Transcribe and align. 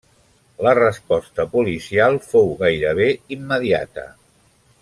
La 0.67 0.71
resposta 0.79 1.45
policial 1.51 2.19
fou 2.31 2.51
gairebé 2.65 3.09
immediata. 3.39 4.11